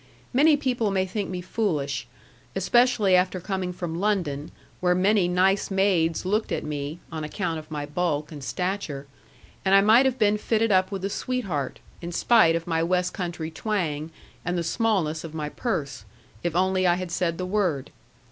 [0.33, 2.07] Many people may think me foolish,
[2.55, 7.69] especially after coming from London, where many nice maids looked at me (on account of
[7.69, 9.05] my bulk and stature),
[9.63, 13.13] and I might have been fitted up with a sweetheart, in spite of my west
[13.13, 14.09] country twang,
[14.43, 16.03] and the smallness of my purse;
[16.41, 17.91] if only I had said the word.